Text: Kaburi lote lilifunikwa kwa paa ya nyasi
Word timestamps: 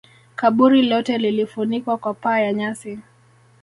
Kaburi 0.35 0.81
lote 0.83 1.17
lilifunikwa 1.17 1.97
kwa 1.97 2.13
paa 2.13 2.39
ya 2.39 2.53
nyasi 2.53 2.99